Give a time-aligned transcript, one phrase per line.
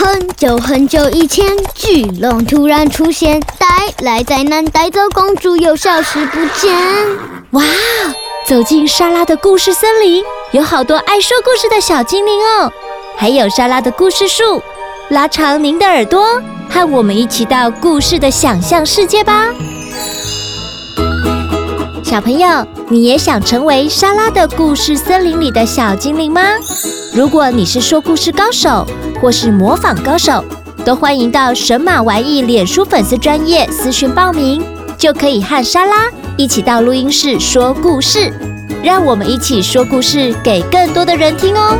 [0.00, 3.66] 很久很久以前，巨龙突然出现，带
[4.04, 6.72] 来灾难，带走公主，又消失不见。
[7.50, 7.64] 哇！
[8.46, 10.22] 走进莎拉的故事森林，
[10.52, 12.72] 有好多爱说故事的小精灵哦，
[13.16, 14.62] 还有莎拉的故事树。
[15.08, 16.40] 拉长您的耳朵，
[16.70, 19.48] 和我们一起到故事的想象世界吧。
[22.08, 26.40] 小朋友，你也想成为莎拉的故事森林里的小精灵吗？
[27.12, 28.86] 如果你是说故事高手，
[29.20, 30.42] 或是模仿高手，
[30.86, 34.64] 都欢迎到神马玩意脸书粉丝专业私讯报名，
[34.96, 38.32] 就可以和莎拉一起到录音室说故事。
[38.82, 41.76] 让我们一起说故事给更多的人听哦。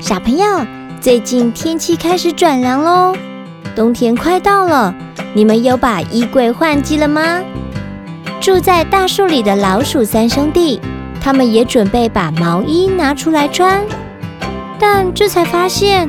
[0.00, 0.66] 小朋友，
[1.02, 3.14] 最近天气开始转凉喽，
[3.76, 4.94] 冬天快到了，
[5.34, 7.42] 你们有把衣柜换季了吗？
[8.40, 10.80] 住在大树里的老鼠三兄弟。
[11.20, 13.84] 他们也准备把毛衣拿出来穿，
[14.78, 16.08] 但这才发现，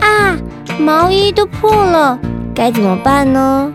[0.00, 0.38] 啊，
[0.78, 2.18] 毛衣都破了，
[2.54, 3.70] 该怎么办呢？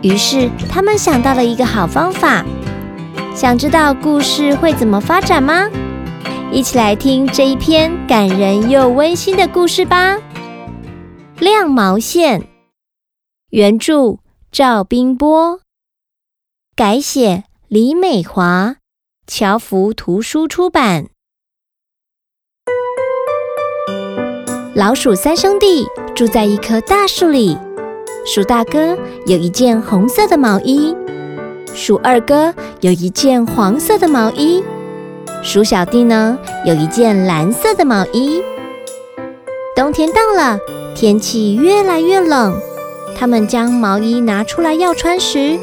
[0.00, 2.44] 于是他们想到了一个好方法。
[3.34, 5.68] 想知道故事会怎么发展吗？
[6.50, 10.16] 一起来听这一篇感人又温馨的故事吧。
[11.38, 12.42] 晾毛线，
[13.50, 14.18] 原著
[14.52, 15.60] 赵冰波，
[16.76, 18.76] 改写李美华。
[19.26, 21.08] 侨福图书出版。
[24.74, 27.56] 老鼠三兄弟住在一棵大树里。
[28.26, 30.94] 鼠大哥有一件红色的毛衣，
[31.74, 34.62] 鼠二哥有一件黄色的毛衣，
[35.42, 38.42] 鼠小弟呢有一件蓝色的毛衣。
[39.74, 40.58] 冬天到了，
[40.94, 42.54] 天气越来越冷，
[43.18, 45.58] 他们将毛衣拿出来要穿时，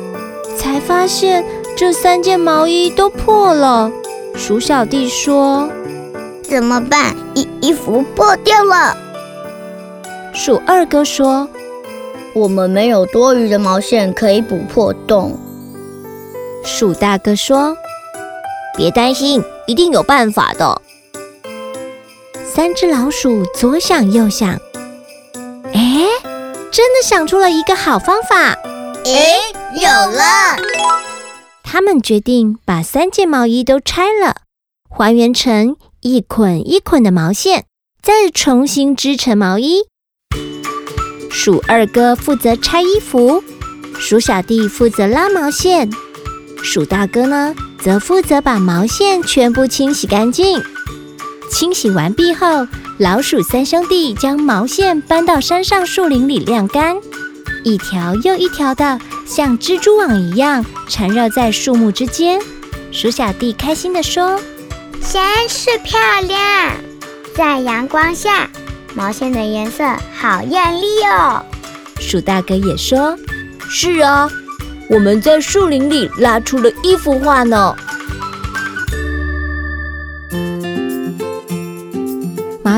[0.58, 1.45] 才发现。
[1.78, 3.92] 这三件毛衣都破了，
[4.34, 5.70] 鼠小弟说
[6.42, 7.14] ：“怎么办？
[7.34, 8.95] 衣衣服破掉了。”
[10.34, 11.50] 鼠二哥说
[12.34, 15.38] ：“我们没有多余的毛线可以补破洞。”
[16.63, 17.75] 鼠大哥说
[18.78, 20.81] ：“别担心，一定有办法的。”
[22.46, 24.59] 三只老鼠左想右想，哎，
[26.75, 28.36] 真的想出了一个好方法！
[29.06, 29.38] 哎，
[29.75, 30.58] 有了！
[31.63, 34.41] 他们决定把三件毛衣都拆了，
[34.90, 37.63] 还原成一捆一捆的毛线，
[38.03, 39.84] 再重新织成毛衣。
[41.31, 43.42] 鼠二哥负责拆衣服，
[43.97, 45.90] 鼠小弟负责拉毛线，
[46.62, 50.62] 鼠大哥呢，则负责把毛线全部清洗干净。
[51.50, 56.95] 清洗完毕后，老鼠三兄弟将毛线搬到山上树林里晾干，
[57.66, 58.97] 一条又一条的。
[59.25, 62.39] 像蜘蛛网一样缠绕在树木之间，
[62.94, 64.39] 鼠小弟开心地说
[65.11, 66.73] ：“真是漂亮，
[67.35, 68.50] 在阳光下，
[68.94, 69.83] 毛线的颜色
[70.17, 71.44] 好艳丽哦。”
[72.00, 73.17] 鼠大哥也说
[73.67, 74.29] ：“是啊，
[74.89, 77.75] 我们在树林里拉出了一幅画呢。”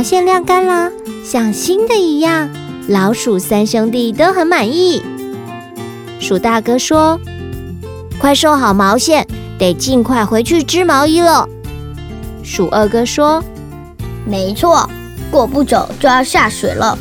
[0.08, 0.90] 线晾干了，
[1.26, 2.50] 像新的一样，
[2.88, 5.04] 老鼠三兄弟都很满意。
[6.18, 7.20] 鼠大哥说
[8.18, 9.28] ：“快收好毛线，
[9.60, 11.50] 得尽快回去织毛衣了。”
[12.42, 13.44] 鼠二哥说
[14.24, 14.90] ：“没错，
[15.30, 16.98] 过不久就要下雪了。”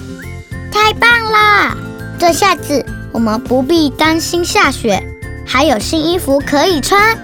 [0.73, 1.77] 太棒啦！
[2.19, 5.01] 这下子我们不必担心下雪，
[5.47, 7.17] 还有新衣服可以穿。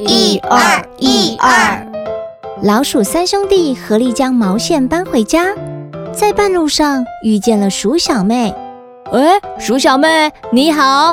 [0.00, 1.86] 一二一二，
[2.62, 5.52] 老鼠三兄弟合力将毛线搬回家，
[6.12, 8.54] 在半路上遇见了鼠小妹。
[9.10, 11.12] 哎，鼠小妹，你好。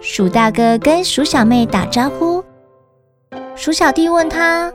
[0.00, 2.44] 鼠大哥跟鼠小妹打招呼。
[3.56, 4.72] 鼠小弟问他：“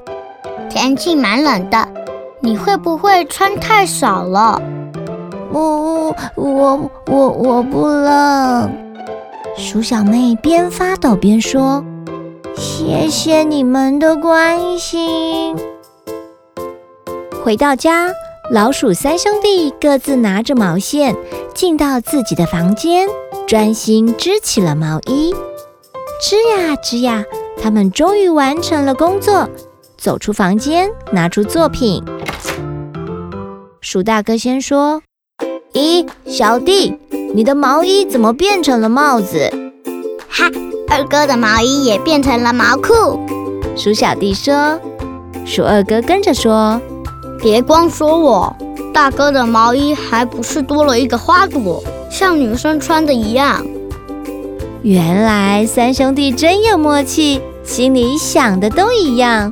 [0.69, 1.87] 天气蛮冷的，
[2.41, 4.61] 你会不会穿太少了
[5.49, 8.69] ？”“我我我我不冷。”
[9.55, 11.81] 鼠小妹边发抖边说
[12.55, 15.55] ：“谢谢你们的关心。”
[17.43, 18.11] 回到家。
[18.51, 21.15] 老鼠三兄弟各自拿着毛线，
[21.55, 23.07] 进到自己的房间，
[23.47, 25.33] 专心织起了毛衣。
[26.21, 27.23] 织呀织呀，
[27.61, 29.47] 他们终于完成了工作，
[29.97, 32.03] 走出房间，拿出作品。
[33.79, 35.01] 鼠大哥先说
[35.71, 36.99] ：“咦，小弟，
[37.33, 39.49] 你的毛衣怎么变成了帽子？”
[40.27, 40.51] 哈，
[40.93, 43.19] 二哥的毛衣也变成了毛裤。
[43.75, 44.79] 鼠小弟说。
[45.43, 46.79] 鼠二哥跟着说。
[47.41, 48.55] 别光说我，
[48.93, 53.65] 大哥的毛衣还不是多了一个花朵，像女生穿的一样。
[54.83, 59.51] 原来三兄弟真有默契，心里想的都一样。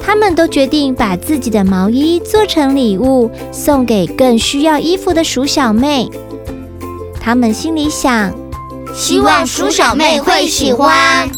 [0.00, 6.08] 他们都决定把自己的毛衣做成礼物，送给更需要衣服的鼠小妹。
[7.20, 8.32] 他们心里想：
[8.96, 11.28] 希望鼠小妹会喜欢。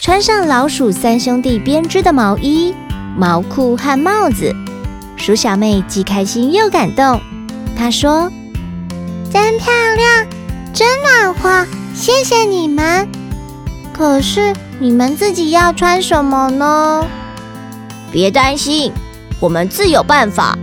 [0.00, 2.74] 穿上老鼠三兄弟编织的毛衣、
[3.16, 4.52] 毛裤和帽子，
[5.16, 7.20] 鼠小妹既开心又感动。
[7.78, 8.32] 她说
[9.32, 10.26] ：“真漂亮，
[10.74, 11.64] 真暖和，
[11.94, 13.08] 谢谢你们。
[13.92, 17.06] 可是你们自己要穿什么呢？”
[18.10, 18.92] 别担心，
[19.38, 20.58] 我们自有办法。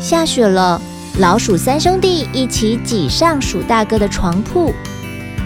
[0.00, 0.82] 下雪了，
[1.18, 4.72] 老鼠三兄弟一起挤上鼠大哥的床铺。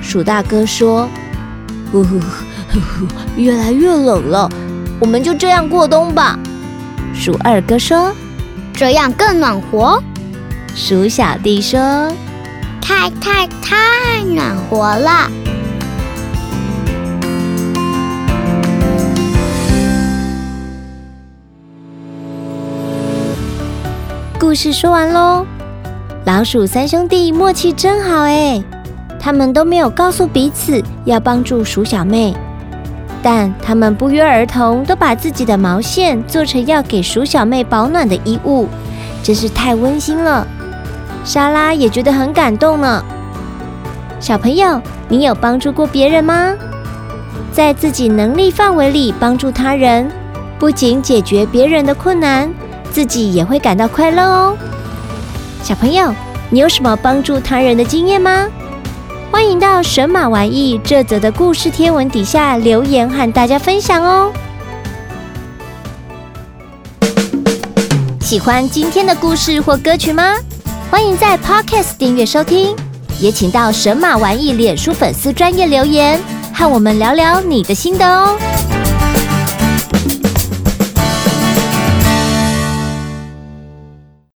[0.02, 1.08] 鼠大哥说
[1.90, 2.18] ：“呼呼。”
[2.72, 4.46] 呵呵，越来越冷了，
[5.00, 6.38] 我们就这样过冬吧。
[7.14, 8.14] 鼠二哥说
[8.74, 10.02] ：“这样更暖和。”
[10.76, 12.12] 鼠小弟说
[12.80, 15.30] ：“太太太暖和了。”
[24.38, 25.46] 故事说完喽。
[26.24, 28.62] 老鼠三兄弟默契真好哎，
[29.18, 32.32] 他们都没有告诉彼此要帮助鼠小妹。
[33.20, 38.68] 但他们不约而同都把自己的毛线做成要给鼠小妹保暖的衣物，
[39.20, 40.46] 真是太温馨了。
[41.24, 43.04] 莎拉也觉得很感动呢。
[44.20, 46.54] 小朋友，你有帮助过别人吗？
[47.52, 50.08] 在自己能力范围里帮助他人，
[50.56, 52.48] 不仅解决别人的困难，
[52.92, 54.56] 自己也会感到快乐哦。
[55.62, 56.12] 小朋友，
[56.50, 58.48] 你有什么帮助他人的经验吗？
[59.30, 64.32] 欢迎到神马玩意这则的故事贴文底下留言和大家分享哦！
[68.20, 70.34] 喜欢今天的故事或歌曲吗？
[70.90, 72.74] 欢迎在 Podcast 订阅收听，
[73.20, 76.20] 也请到神马玩意脸书粉丝专业留言，
[76.52, 78.36] 和我们聊聊你的心得哦！